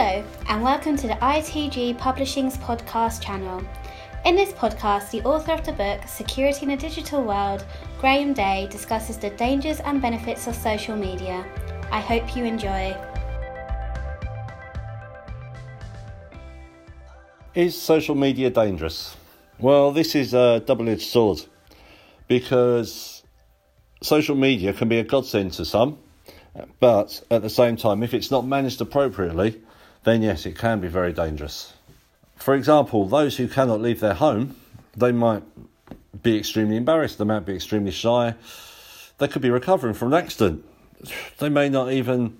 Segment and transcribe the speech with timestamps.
[0.00, 3.60] Hello, and welcome to the ITG Publishing's podcast channel.
[4.24, 7.66] In this podcast, the author of the book Security in a Digital World,
[7.98, 11.44] Graham Day, discusses the dangers and benefits of social media.
[11.90, 12.96] I hope you enjoy.
[17.56, 19.16] Is social media dangerous?
[19.58, 21.44] Well, this is a double edged sword
[22.28, 23.24] because
[24.00, 25.98] social media can be a godsend to some,
[26.78, 29.60] but at the same time, if it's not managed appropriately,
[30.04, 31.74] then yes, it can be very dangerous.
[32.36, 34.56] For example, those who cannot leave their home,
[34.96, 35.42] they might
[36.22, 38.34] be extremely embarrassed, they might be extremely shy,
[39.18, 40.64] they could be recovering from an accident.
[41.38, 42.38] They may not even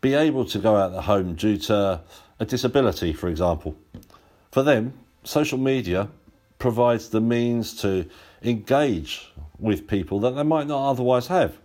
[0.00, 2.00] be able to go out of the home due to
[2.38, 3.76] a disability, for example.
[4.50, 6.08] For them, social media
[6.58, 8.06] provides the means to
[8.42, 11.56] engage with people that they might not otherwise have.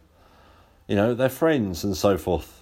[0.87, 2.58] You know, their friends and so forth.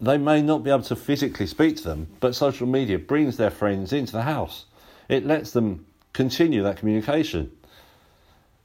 [0.00, 3.50] They may not be able to physically speak to them, but social media brings their
[3.50, 4.66] friends into the house.
[5.08, 7.50] It lets them continue that communication.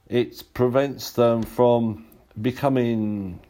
[0.08, 2.06] It prevents them from
[2.40, 3.40] becoming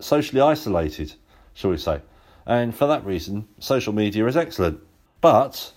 [0.00, 1.14] socially isolated,
[1.54, 2.00] shall we say.
[2.44, 4.80] And for that reason, social media is excellent.
[5.20, 5.72] But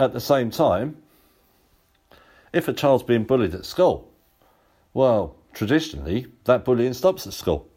[0.00, 0.96] at the same time,
[2.52, 4.10] if a child's being bullied at school,
[4.94, 7.68] well, traditionally, that bullying stops at school.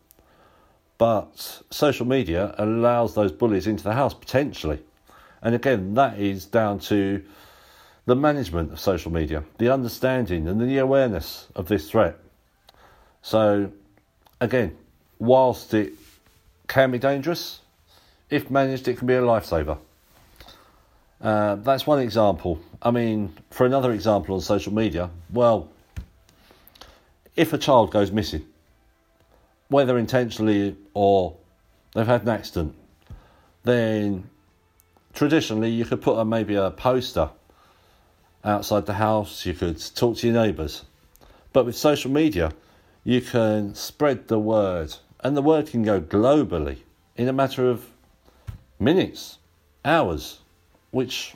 [1.01, 4.83] But social media allows those bullies into the house potentially.
[5.41, 7.23] And again, that is down to
[8.05, 12.19] the management of social media, the understanding and the awareness of this threat.
[13.23, 13.71] So,
[14.39, 14.77] again,
[15.17, 15.93] whilst it
[16.67, 17.61] can be dangerous,
[18.29, 19.79] if managed, it can be a lifesaver.
[21.19, 22.59] Uh, that's one example.
[22.79, 25.67] I mean, for another example on social media, well,
[27.35, 28.45] if a child goes missing,
[29.71, 31.37] whether intentionally or
[31.95, 32.75] they've had an accident,
[33.63, 34.29] then
[35.13, 37.29] traditionally you could put a, maybe a poster
[38.43, 40.83] outside the house, you could talk to your neighbours.
[41.53, 42.51] But with social media,
[43.05, 46.79] you can spread the word, and the word can go globally
[47.15, 47.87] in a matter of
[48.77, 49.37] minutes,
[49.85, 50.39] hours
[50.91, 51.33] which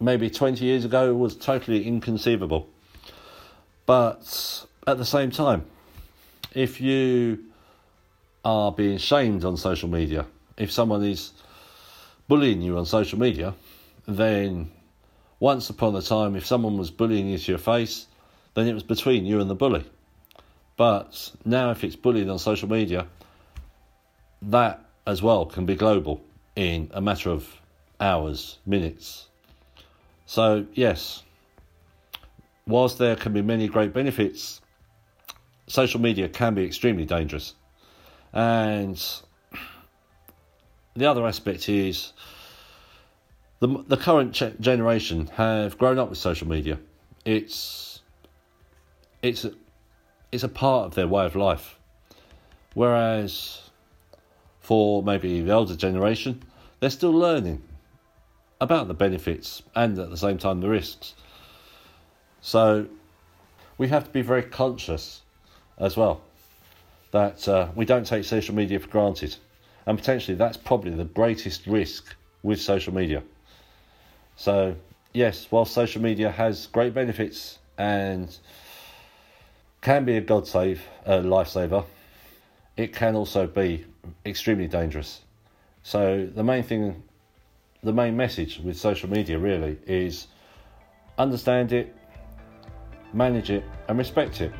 [0.00, 2.68] maybe 20 years ago was totally inconceivable.
[3.86, 5.66] But at the same time,
[6.52, 7.44] if you
[8.44, 11.32] are being shamed on social media, if someone is
[12.28, 13.54] bullying you on social media,
[14.06, 14.70] then
[15.38, 18.06] once upon a time, if someone was bullying you to your face,
[18.54, 19.84] then it was between you and the bully.
[20.76, 23.06] But now, if it's bullying on social media,
[24.42, 26.22] that as well can be global
[26.56, 27.60] in a matter of
[28.00, 29.28] hours, minutes.
[30.26, 31.22] So, yes,
[32.66, 34.60] whilst there can be many great benefits,
[35.66, 37.54] social media can be extremely dangerous.
[38.32, 39.02] And
[40.94, 42.12] the other aspect is
[43.58, 46.78] the, the current generation have grown up with social media.
[47.24, 48.00] It's,
[49.22, 49.46] it's,
[50.32, 51.78] it's a part of their way of life.
[52.74, 53.70] Whereas
[54.60, 56.42] for maybe the older generation,
[56.78, 57.62] they're still learning
[58.60, 61.14] about the benefits and at the same time the risks.
[62.40, 62.86] So
[63.78, 65.22] we have to be very conscious
[65.78, 66.22] as well
[67.10, 69.36] that uh, we don't take social media for granted.
[69.86, 73.22] And potentially that's probably the greatest risk with social media.
[74.36, 74.76] So,
[75.12, 78.34] yes, while social media has great benefits and
[79.80, 81.84] can be a God save, a lifesaver,
[82.76, 83.84] it can also be
[84.24, 85.22] extremely dangerous.
[85.82, 87.02] So, the main thing
[87.82, 90.26] the main message with social media really is
[91.18, 91.94] understand it,
[93.12, 94.52] manage it, and respect it.